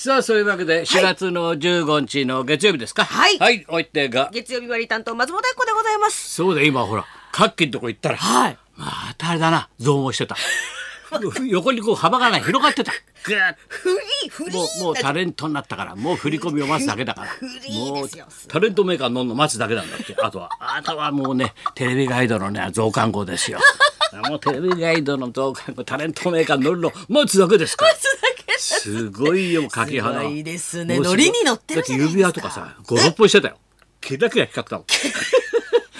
[0.00, 3.04] さあそういうわけで4月の15日の月曜日ですか？
[3.04, 3.38] はい。
[3.38, 3.64] はい。
[3.66, 4.30] おいてが。
[4.32, 6.36] 月曜日割り担当松本明子でございます。
[6.36, 8.58] そうだ今ほらカッキーのとこ行ったらはい。
[8.76, 8.86] ま
[9.18, 10.36] たあれだな増毛してた。
[11.50, 12.92] 横にこう幅がね広がってた。
[13.24, 13.88] ぐーっフ
[14.22, 17.30] リーフリーもうもうタレントになったからもう振り込みを待つだけだから。
[17.74, 18.08] もう
[18.46, 20.48] タレントメーカー乗るの待つだけなんだってあとは。
[20.60, 23.58] あとはもうねテレビガイドのね増刊号ですよ。
[24.30, 27.96] もうテレビガイドの増刊号タレントメーカー乗るの待つだけですから
[28.58, 30.20] すごいよ柿花。
[30.20, 30.98] すごいですね。
[31.00, 33.58] ノリに乗ってる指輪とかさ56本してたよ。
[34.00, 34.86] キラキラ光ったもん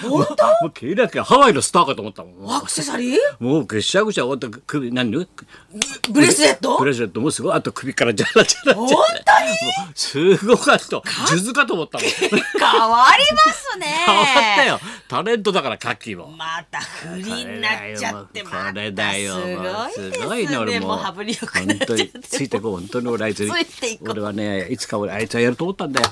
[0.01, 0.45] 本当？
[0.45, 2.55] もうキラキラハワイのスターかと思ったもん。
[2.55, 3.17] アクセサリー？
[3.39, 5.27] もうぐしゃぐしゃ終わった首何ブ
[6.21, 6.77] レスレット？
[6.77, 7.53] ブレスレットもすごい。
[7.53, 8.99] あと首からジャラジャラ本当に？
[9.95, 11.01] すごかった。
[11.27, 12.07] 数珠かと思ったもん。
[12.07, 13.85] 変わりますね。
[14.05, 14.25] 変わっ
[14.57, 14.79] たよ。
[15.07, 16.27] タレントだからカッキーも。
[16.29, 19.35] また不利になっちゃってこまれだよ。
[19.61, 20.57] たすすごいね。
[20.57, 20.97] 俺も。
[20.97, 21.25] 本
[21.85, 22.77] 当についてこう。
[22.77, 23.09] 本当に。
[23.09, 23.51] 俺あいつに
[24.01, 26.07] 俺はねいつか俺あいつはやると思ったんだよ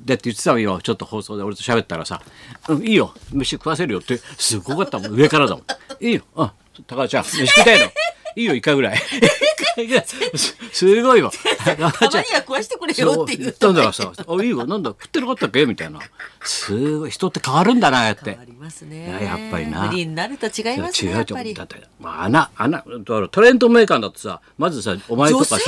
[0.00, 1.42] だって言ってたのよちょっと放送で。
[1.42, 2.22] 俺と喋ったらさ
[2.68, 3.12] 「うんいいよ。
[3.32, 5.12] 飯食わせるよ」ってすごかったもん。
[5.12, 5.64] 上からだもん
[6.04, 6.22] 「いいよ。
[6.36, 6.50] うん
[6.86, 7.86] 高田ちゃん飯食いたいの？
[8.38, 8.98] いいよ一回ぐらい」
[10.34, 11.30] すすごいわ。
[11.30, 16.00] たまには食わしてくれよって言ったんだからさ「あいいよなんだ食ってなかったっけ?」みたいな。
[16.42, 18.30] すごい人って変わるんだなやって。
[18.30, 19.18] 変わりますいね。
[19.22, 19.88] ややっぱりな。
[19.88, 21.12] 不利になると違いますね。
[21.12, 21.54] 違うと思う。
[21.54, 21.64] だ。
[21.64, 25.58] って、まあ、穴穴だからトレントメーカーだとさまずさお前とかさ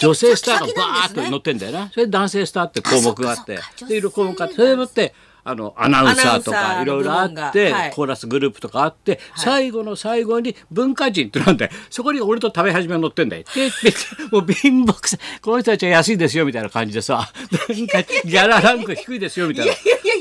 [0.00, 1.90] 女女性性スターがバーッと載ってんだよな。
[1.92, 3.56] それで男性スターって項目があって。
[3.56, 4.56] でいろいろ項目があって。
[4.56, 7.90] それでもってあのアナウンサーとかいろいろあって、がはい。
[7.92, 11.72] コーラスグループとかあって、最後の最後に文化人ってなんだよ。
[11.88, 13.44] そこに俺と食べ始めが載ってんだよ。
[13.54, 13.96] で で
[14.30, 17.30] もう貧乏くさこの人たちは安いですよみたいな感じでさ
[17.68, 19.72] 文化人ギャラランク低いですよみたいな。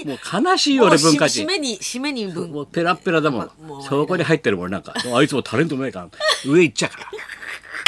[0.05, 1.43] もう悲しいよもう俺文化人。
[1.43, 1.47] 締。
[1.47, 3.51] めに締めに分もうペラッペラだもん。
[3.67, 4.93] もうそこに入ってるもんなんか。
[5.13, 7.09] あいつもタレントメーカー上行っちゃうから。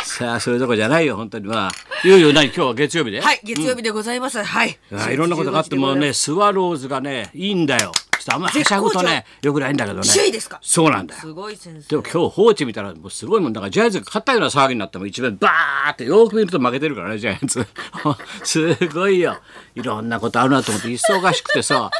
[0.04, 1.48] さあそういうとこじゃないよ本当に。
[1.48, 1.72] まあ
[2.04, 4.42] いよいよ何今日は月曜日で、はい月曜日でございます。
[4.42, 4.76] はい。
[4.92, 7.92] あいろんなことがあってもねスワローズがねいいんだよ。
[7.92, 10.10] ちょっとあんまりはしゃぐとねよくないんだけどね。
[10.12, 10.58] 首位ですか？
[10.64, 11.22] そうなんだよ。
[11.22, 11.88] すごい先生。
[11.90, 13.54] でも今日放置見たらもうすごいもん。
[13.54, 17.68] だからジャイアンツが勝ったような騒ぎになっても一面バーってよく見ると負けてるからねジャイアンツ。
[18.44, 19.38] すごいよ。
[19.76, 21.92] いろんなことあるなと思って忙しくてさ。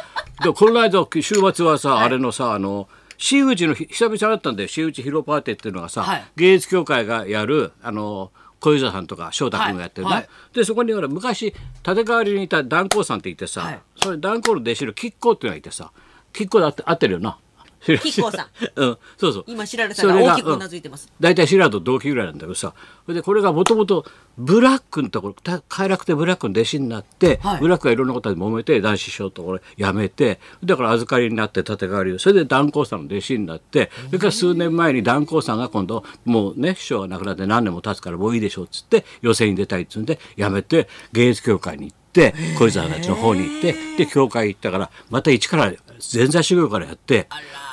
[0.42, 2.88] でこの間週末はさ、あれのさあの
[3.18, 4.68] 真打ちの日久々だったんだよ。
[4.68, 6.24] 真打ちヒロパーティーっていうのがさ、はい。
[6.34, 10.54] 芸術協会がやるあの小遊三さんとか翔太君がやってるね、はいはい。
[10.54, 11.52] でそこにほら昔
[11.86, 13.80] 立川わりにいた断光さんっていてさ、はい。
[14.00, 15.90] それ断光の弟子の吉光っていうのがいてさ
[16.32, 17.38] 吉光で合って合ってるよな
[17.84, 18.46] 吉光さん。
[18.76, 18.98] うん。
[19.16, 19.44] そうそう。
[19.46, 21.12] 今白良さんが大きくうなずいてます。
[21.20, 22.74] 大体シラーと同期ぐらいなんだけどさ。
[23.04, 24.04] それでこれがもともと
[24.38, 27.60] ブラックのところた快楽亭ブラックの弟子になって、はい。
[27.60, 32.18] ブラックがいろんなことで揉めて男子師匠とこれ辞めてだから預かりになって立て替わりを。
[32.18, 45.72] それで断光さんの弟子になってそれから数年前に断光さんが今度もうね師匠が亡くなって何年も経つからもういいでしょうっつって予選に出たいっつうんで辞めて芸術協会に行って小泉たちの方に行ってで協会行ったからまた一から
[46.14, 47.28] 前座修行からやって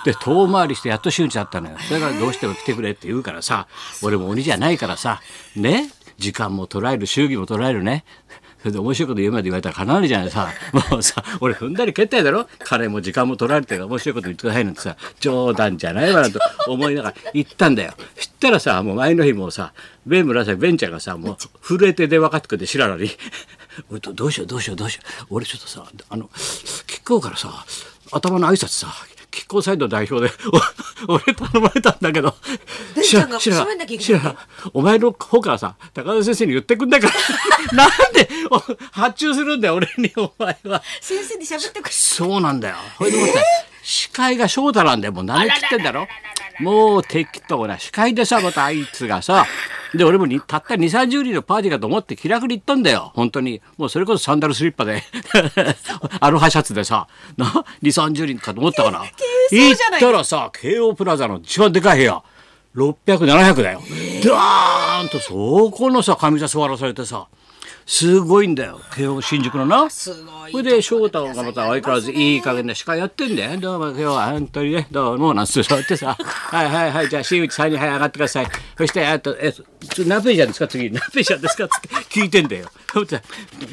[0.05, 1.77] で遠回りしてやっと真打ちだったのよ。
[1.87, 3.67] それからどうしても来てくれって言うからさ
[4.01, 5.21] 俺も鬼じゃないからさ
[5.55, 8.03] ね時間も捉える祝儀も捉えるね。
[8.59, 10.49] それで面白いこと言うまで言われたらかなわないじゃないさ。
[10.91, 12.45] もうさ俺踏んだり蹴ったりだろ？
[12.65, 14.97] 金も時間も取られて面白いこと言ってくださいなんてさ。
[15.21, 17.93] 冗談じゃないわなと思いながら行ったんだよ。
[18.17, 19.71] そしたらさもう前の日もうさ
[20.05, 23.09] ベン紫ベンちゃんがさもう震えて電話かかってくれて知らなに
[23.89, 25.25] 俺とどうしようどうしようどうしよう。
[25.29, 27.65] 俺ちょっとさあの吉光からさ
[28.11, 28.87] 頭の挨拶さ
[29.31, 30.33] 吉光サイド代表で
[31.07, 32.33] お 俺頼まれたんだけど。
[34.23, 34.35] ら
[34.73, 37.13] お前の方からさ高田先生に言ってくんないから
[37.73, 38.59] なんでお
[38.91, 40.81] 発注するんだよ俺にお前は。
[41.01, 41.91] 先生に喋ってくれ。
[41.91, 42.75] そうなんだよ。
[42.97, 43.33] ほいでもって
[43.83, 45.13] 司会が翔太なんだよ。
[45.13, 46.07] もう何切ってんだろ？
[46.59, 49.45] もう適当な司会でさまたあいつがさ
[49.93, 53.11] で俺もにたった2 3 0人のパーティーかと思って気楽に行ったんだよ。
[53.15, 53.61] 本当に。
[53.77, 55.03] もうそれこそサンダルスリッパで。
[56.19, 57.07] アロハシャツでさ。
[57.37, 59.09] な2 3 0人かと思ったから行っ
[59.49, 62.21] 軽装じゃないたらさ京王プラザの一番でかい部屋。
[62.75, 63.81] 600700だよ、
[64.23, 65.05] ダー。
[65.05, 67.27] ンとそこのさ上座座らされてさ
[67.91, 73.59] すごいんだよ京王新宿のなすごいそれで翔太がまた相変わらずいい加減な司会やってんだよ。
[73.59, 78.47] どうも今日は本当にね、どうもなんつってさ、 はいはいはい、じゃあ新内さんにはい上がってください。
[78.77, 79.63] そして、あと、え、つ
[80.05, 80.67] 何ページなんですか？
[80.67, 81.67] 次、何ページなんですか？
[81.67, 81.87] つって
[82.19, 82.69] 聞いてんだよ。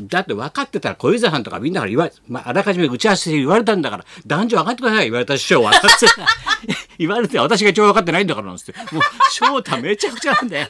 [0.09, 5.73] だって分かってたら小遊三さんとかみんなから言われ、まあ、あらかじめ打ち合わせで言われたんだから、男女上がってください言われた師匠は。
[6.99, 8.75] 言われて私が一番分かってないんだからなんつって。
[8.95, 10.69] もう翔太めちゃくちゃなんだよ。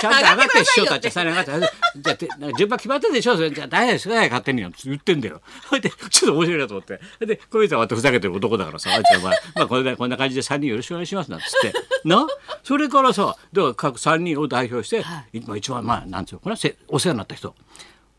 [0.00, 1.50] ちゃんと上がって師匠たち下に上がって
[1.96, 3.36] じゃあてなんか順番決まってるでしょ。
[3.36, 4.14] それじゃあ大丈夫ですよ。
[4.14, 5.40] 勝手に言ってんだよ。
[5.68, 7.00] それでちょっと面白いなと思って。
[7.26, 11.72] で小泉さんはふざけてる男だからさあいつはまあ、まあ、これでこんな感じで3人よろしくお願いしますなんつって。
[12.04, 12.26] な？
[12.62, 17.54] それからさだから各3人を代表して、今一番まあなんつうのこれはせお世話になった人。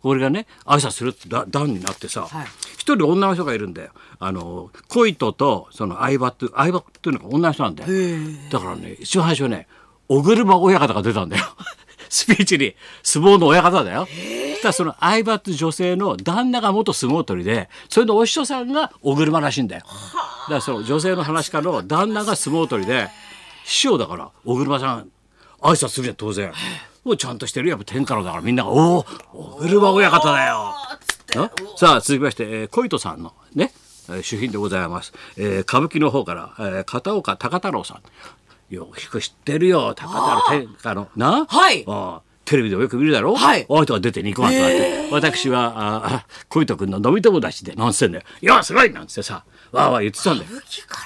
[0.04, 2.48] 俺がね挨拶するってだ段になってさはい。
[2.78, 3.92] 一、人女の人がいるんだよ。
[4.20, 7.90] あの恋人とその相葉って相葉っていうのが女の人なんだよ。
[8.50, 9.68] だからね一番最初ね
[10.08, 11.44] 小車親方が出たんだよ。
[12.10, 12.76] スピーチに。
[13.04, 14.08] 相撲の親方だよ。
[14.08, 19.84] そしたらその相葉って女性の旦那が元相撲取りでそれのお師匠さんが小車らしいんだよ。
[19.86, 23.10] だからその女性の話家の旦那が相撲取りで
[23.66, 25.10] 師匠だから小車さん
[25.62, 26.52] 挨拶するじゃん当然。
[27.04, 27.72] もうちゃんとしてるよ。
[27.72, 30.74] やっぱ天下のだからみんなが「おお小車親方だよ」
[31.36, 33.72] なさあ続きまして、えー、小糸さんのね、
[34.10, 38.02] えー主品でございます、えー歌舞伎の方から、えー片岡高太郎さん
[38.70, 41.10] よく知ってるよ高太郎天下の。
[41.16, 41.46] な？
[41.46, 41.84] はい。
[41.88, 43.36] ああテレビでもよく見るだろ？
[43.36, 43.66] はい。
[43.70, 45.10] あの人が出て肉まんとなって。
[45.12, 49.44] 私はああ 小糸君の飲み友達でなんつってんだよ「いやすごい!」なんつってさ。
[49.74, 50.50] わーわー言ってたんだよ。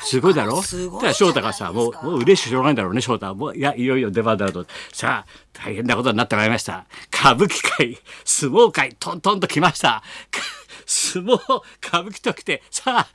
[0.04, 0.62] すごいだろ？
[0.62, 3.34] すごい翔太がさもうもう嬉しくしょうがないんだろうね翔太は。
[3.34, 4.66] もういやいよいよ出番だと。
[4.94, 6.86] さあ大変なことになってまいりました。
[7.12, 10.04] 歌舞伎界相撲界トントンと来ました。
[10.86, 11.38] 相撲
[11.84, 13.08] 歌舞伎と来てさあ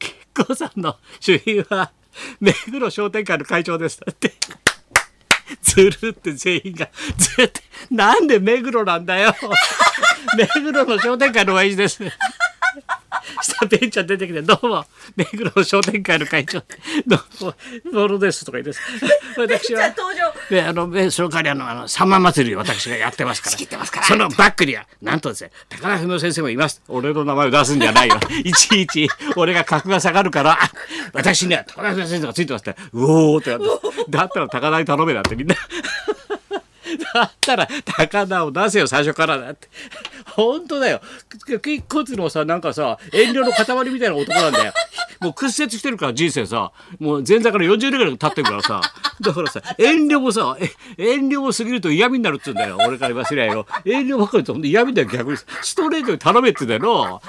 [0.00, 1.92] 結構さんの主賓は
[2.40, 4.34] 目黒商店会の会長ですだって。
[5.62, 9.34] ずるって全員がずるってなんで目黒なんだよ。
[10.36, 12.02] 目黒の商店会の親父です。
[13.42, 14.86] したベンちゃん出てきて「どうも。
[15.14, 16.62] 目黒の商店会の会長。
[17.06, 17.54] どうも
[17.92, 18.80] ボロです」とか言って
[19.38, 19.92] 私は
[20.50, 23.52] であのでその代わりあのあの三万祭りを私がやってますから。
[23.52, 24.06] 仕切ってますから。
[24.06, 26.82] そのバックにはなんとですね高田文夫先生もいます。
[26.88, 28.18] 俺の名前を出すんじゃないよ。
[28.44, 30.52] いちいち俺が格が下がるから。
[30.52, 30.70] あ
[31.12, 32.76] 私には高田文夫先生がついてますって。
[32.92, 34.10] うおーってなって。
[34.10, 35.54] だったら高田に頼めだってみんな。
[37.14, 39.68] だったら高田を出せよ最初からだって
[40.26, 41.00] 本当だよ。
[41.62, 44.72] 結骨のさなんかさ遠慮の塊みたいな男なんだよ。
[45.20, 46.72] もう屈折してるから人生さ。
[46.98, 48.80] もう前座から40年ぐらい経ってるからさ。
[49.20, 52.76] だからさ遠慮もさえ遠慮も過ぎると嫌味になるっつうんだよ。
[52.80, 53.66] 俺から言わせりゃよ。
[53.84, 55.38] 遠慮ばっかりとほんと嫌味だよ逆に。
[55.62, 57.02] ストレートに頼めって言うんだよ。
[57.02, 57.20] な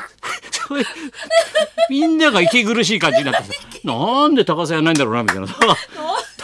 [1.90, 3.54] みんなが息苦しい感じになってさ
[3.84, 5.54] なんで高さやんないんだろうなみたいなさ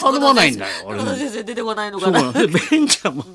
[0.04, 3.26] 頼まないんだよ俺高田先生出てこないのそかなベンちゃんも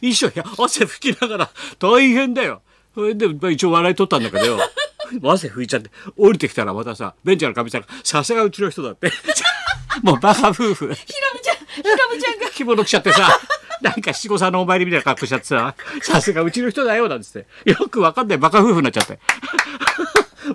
[0.00, 2.62] 一緒や汗拭きながら大変だよ。
[2.94, 4.58] それでまあ一応笑い取ったんだけどよ。
[5.22, 9.12] 汗拭いちゃって降りてきたらまたさベンちゃんのかみさんがさすがうちの人だって。
[10.02, 10.74] もうバカ夫婦。
[10.74, 10.94] ひろ
[11.34, 12.50] みちゃんひろみちゃんが。
[12.50, 13.40] 着物着ちゃってさ
[13.80, 17.46] なんか七五三のお参りみたいな格好しちゃってささすがうちの人だよなんつって。
[17.64, 18.38] よくわかんない。
[18.38, 19.18] バカ夫婦になっちゃって。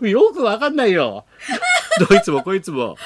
[0.09, 1.25] よくわかんないよ。
[2.09, 2.97] どいつもこいつも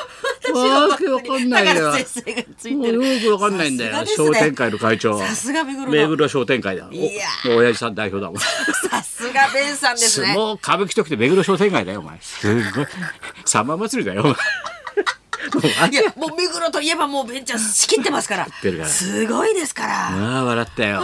[0.57, 1.93] わけわかんないよ。
[1.93, 2.99] 先生がついもてる。
[2.99, 5.17] うよくわかんないんだよ、商店会の会長。
[5.19, 5.91] さすが目黒の。
[5.91, 6.87] 目黒商店会だ。
[6.91, 10.27] いやお親父さん代表だもんさすがベンさんですね。
[10.27, 12.17] 相撲歌舞伎ときて目黒商店街だよお前。
[12.21, 12.85] すごい。
[13.45, 14.33] サマ祭りだよお前。
[14.33, 14.37] もう
[15.91, 18.47] いやもう目黒といえばもうベンちゃん仕切ってますから。
[18.85, 20.09] すごいですから。
[20.09, 21.01] ああ笑ったよ。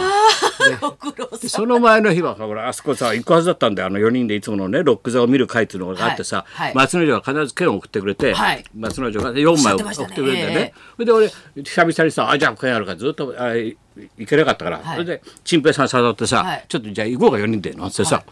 [1.48, 3.88] その前の日はほらあそこさ行くはずだったんだよ。
[3.88, 6.74] あの4人でいつものねロック座を見る会っていうのがあってさ、はいはい。
[6.74, 8.64] 松之丞が必ず券を送ってくれて、はい。
[8.76, 10.54] 松之丞が4枚送ってくれるんだよね。
[10.54, 10.74] ええ。
[10.96, 13.76] それで俺久々にさ「あじゃあ券あるからずっとあい
[14.18, 14.96] 行けなかったから、はい。
[14.96, 16.64] それで陳平さん誘ってさ、はい。
[16.68, 18.22] ちょっとじゃあ行こうか4人で」なんてさ、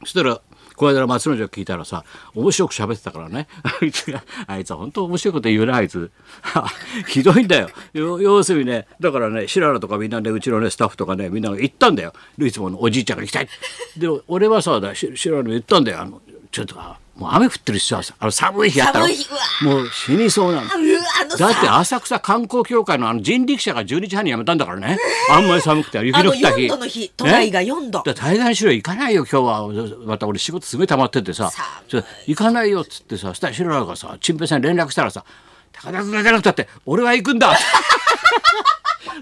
[0.00, 0.40] そしたら
[0.76, 3.48] この間の松之丞聞いたらさ面白く喋ってたからね。
[3.64, 6.10] あいつがあいつは本当面白いこと言うなあいつ。
[7.08, 7.70] ひどいんだよ。
[7.92, 12.12] よ要するにねだからね白良とかみんなねうちのねスタッフとかねみんなが行ったんだよ。
[12.38, 13.48] いつものおじいちゃんが行きたい。
[13.96, 16.00] で俺はさ白良に言ったんだよ。
[16.00, 16.76] あのちょっと
[17.16, 20.68] もう雨降ってるしさあの寒い日あったろ寒い日うわもう死にそうなの。
[20.68, 24.98] だってさ浅草観光協会のあの人力車が12時半に辞めたんだからね。
[25.30, 27.98] あんまり寒くて雪あのの降った日4度の日都内が4度。
[27.98, 29.96] だから対談しろよ行かないよ今日は。
[30.04, 31.50] また俺仕事すごい溜まっててさ。
[32.26, 35.24] 行かないよっつってさそしたら白良がさ陳平さんに連絡したらさ
[35.72, 37.56] 「高田君が出なくたって俺は行くんだ」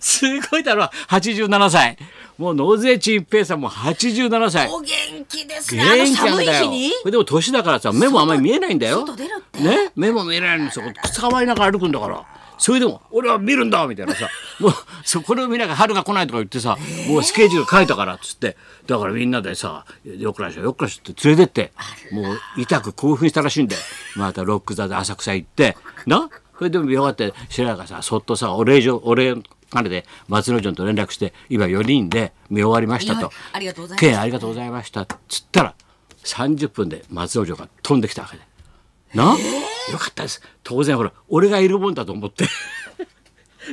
[0.01, 0.91] すごいだろ。
[1.09, 1.97] 87歳。
[2.37, 4.69] もう納税陳平さんも87歳。
[4.69, 4.89] お元
[5.29, 5.85] 気ですね。
[5.85, 6.71] 元気なんだよ。
[7.11, 9.01] でも年だからさ目もあんまり見えないんだよ。
[9.01, 9.61] 外出るって。
[9.63, 9.93] ね？
[9.95, 12.25] 目も見えないのにそこ捕まえながら歩くんだから。
[12.57, 14.29] それでも俺は見るんだみたいなさ。
[14.61, 14.73] もう
[15.05, 16.77] そこれを見ながら春が来ないとか言ってさ、
[17.09, 18.57] もうスケジュール書いたからっつって。
[18.87, 21.73] だからみんなでさよっくらしょよっくらしょって連れてって。
[22.13, 23.83] もう痛く興奮したらしいんだよ。
[24.17, 25.77] またロック座で浅草行って。
[26.07, 26.29] な？
[26.57, 29.35] それでもよかって白良がさそっとさお礼状お礼
[29.71, 33.27] 金で松之丞と連絡して今4人で見終わりましたと。
[33.27, 34.01] はいありがとうございます。
[34.01, 35.03] ケンありがとうございました。
[35.03, 35.75] っつったら
[36.25, 38.43] 30分で松之丞が飛んできたわけで。
[39.15, 40.43] な、よかったです。
[40.63, 42.45] 当然ほら俺がいるもんだと思って。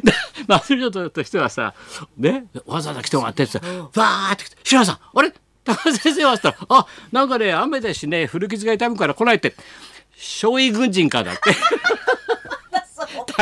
[0.03, 0.13] で
[0.47, 1.73] 松本としてはさ
[2.17, 2.45] ね？
[2.65, 3.59] わざわざ来てもらってってさ
[3.93, 5.33] バーって来て「白さんあれ？
[5.65, 9.53] 高田先生は?」って言ったら「あなんかね雨だしね古傷が痛むから来ない」って
[10.15, 11.55] 「少尉軍人か」だって。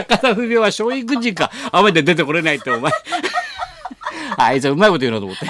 [0.04, 1.52] 高田文夫は少尉軍人か。
[1.72, 2.92] 雨で出てこれないってお前。
[4.38, 5.46] あいつはうまいこと言うなと思って。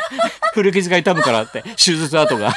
[0.53, 1.62] 古傷が痛むからって。
[1.62, 2.53] 手術跡が。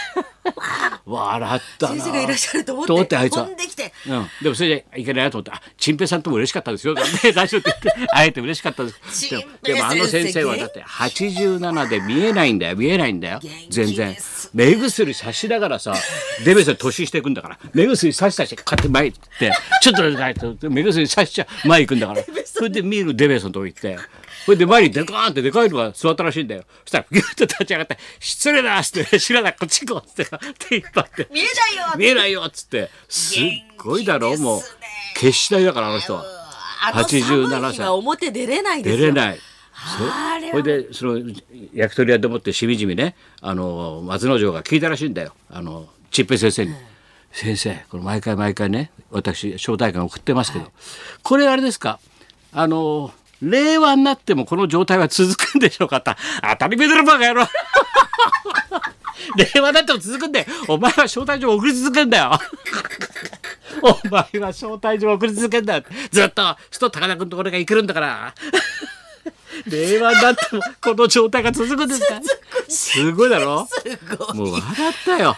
[1.12, 1.94] 笑ったな。
[1.94, 3.44] 先生がいらっしゃると思ってあいつは。
[3.44, 3.92] 飛んできて。
[4.06, 7.02] うん、でもそれじゃいけないなと思って「あチンペイさんとも嬉しかったですよ」ね
[7.34, 9.30] 大丈夫って言って会えて嬉しかったです。
[9.30, 13.40] でもでもあの先生はだって87で見えないんだよ見えないんだよ。
[13.70, 14.16] 全然。
[14.54, 15.94] 目薬さしながらさ
[16.44, 17.58] デベソ年していくんだから。
[17.72, 18.88] 目薬さしさして買って。
[18.92, 22.22] 前行ってちょっと待って目薬さしちゃ前行くんだから。
[22.44, 23.96] それで見るデベソのとこ行って
[24.44, 26.64] それで前にデカーンってでかいのが座ったらしいんだよ。
[26.84, 31.28] そしたらギュッと立ち上がって「失礼だ」っつって「知らないこっち行こう」っつって手引っ張って。
[31.30, 32.90] 見えないよ見えないよっつって。
[33.08, 33.42] すっ
[33.78, 34.48] ごいだろ元気ですね。
[34.48, 34.62] もう
[35.14, 36.14] 決死体だからあの人。
[36.14, 36.24] は
[36.84, 38.98] あの寒い87日は表出れないですよ。
[38.98, 39.38] 出れない。
[40.50, 41.18] それでその
[41.74, 45.34] 焼き鳥屋でもってしみじみねあの松之丞が聞いたらしいんだよ。
[45.50, 46.74] あのちっぺい先生に。
[47.32, 50.70] 先生これ毎回毎回ね私招待券送ってますけど、
[51.22, 51.98] これあれですか？
[52.52, 53.10] あの
[53.42, 56.14] 令和になってもこの状態は続くんでしょうかって
[56.50, 57.46] 当たり前だろバカ野郎。
[59.54, 62.38] 令和になっても続くんだよお前は招待状送り続けんだよ。
[63.82, 65.84] お前は招待状送り続けんだよ。
[66.10, 68.34] ずっと首都高田君のところが行けるんだから。
[69.66, 72.20] 令和になってもこの状態が続くんですか？
[72.68, 73.66] すごいだろ？
[73.70, 74.36] すごい。
[74.36, 75.36] もう笑ったよ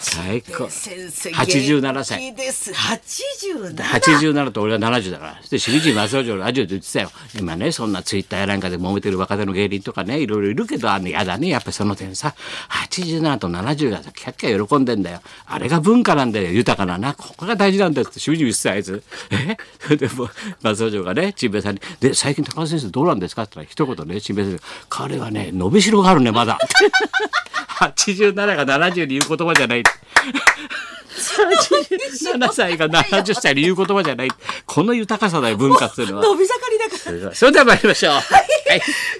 [0.00, 0.68] 最高。
[0.68, 2.34] 先生87歳。
[2.34, 2.72] です。
[2.72, 5.36] 87 87と俺は70だから。
[5.40, 7.10] そして清水正之丞ラジオで言ってたよ。
[7.38, 11.48] 今ねそんなツイッターやなんかで揉めてる若手の芸人とかねいろいろいるけどあのやだね。
[11.48, 12.34] やっぱりその点さ。
[12.90, 15.20] 87と70がさキャッキャ喜んでんだよ。
[15.46, 16.50] あれが文化なんだよ。
[16.50, 17.14] 豊かなな。
[17.14, 19.56] ここが大事なんだよって清水言ってたあいつえ？
[19.96, 20.30] でもう
[20.62, 26.58] 正之丞がね陳平さんに「で最近高田先生どうなんですか?」って言ったら一言ね陳平先生「彼はね伸びしろがあるねまだ」
[27.80, 29.82] 87が70に言う言葉じゃない。
[31.10, 34.28] 87歳が70歳に言う言葉じゃない。
[34.66, 36.22] この豊かさだよ、文化っていうのは。
[36.22, 38.12] 伸び盛りだからそれでは参りましょう。
[38.14, 38.22] はい。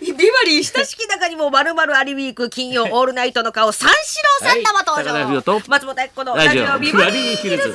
[0.02, 0.16] ビバ
[0.46, 7.74] リー親しき中にもまるまるアリウィーク金曜オールナイトの顔三四郎さん生登場、はい松本明子のラジオビバリーヒルズ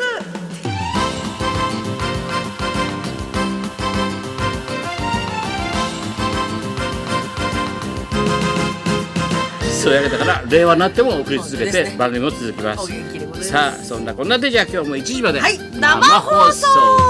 [9.86, 12.82] そういうわけだから、令和になっても送り続けて番組も続きます。
[12.82, 13.50] お元気でございます。
[13.50, 17.05] さあ、そんなこんなでじゃあ今日も1時まではい生放送